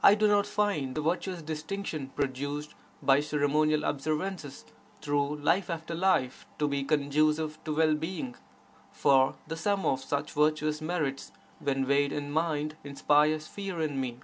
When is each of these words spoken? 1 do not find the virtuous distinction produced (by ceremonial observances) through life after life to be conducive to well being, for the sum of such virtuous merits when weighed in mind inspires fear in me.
1 0.00 0.18
do 0.18 0.26
not 0.26 0.48
find 0.48 0.96
the 0.96 1.00
virtuous 1.00 1.40
distinction 1.40 2.10
produced 2.16 2.74
(by 3.00 3.20
ceremonial 3.20 3.84
observances) 3.84 4.64
through 5.00 5.36
life 5.36 5.70
after 5.70 5.94
life 5.94 6.44
to 6.58 6.66
be 6.66 6.82
conducive 6.82 7.62
to 7.62 7.72
well 7.72 7.94
being, 7.94 8.34
for 8.90 9.36
the 9.46 9.56
sum 9.56 9.86
of 9.86 10.02
such 10.02 10.32
virtuous 10.32 10.80
merits 10.80 11.30
when 11.60 11.86
weighed 11.86 12.10
in 12.10 12.32
mind 12.32 12.76
inspires 12.82 13.46
fear 13.46 13.80
in 13.80 14.00
me. 14.00 14.18